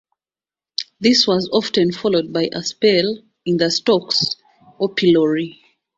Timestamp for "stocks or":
3.69-4.95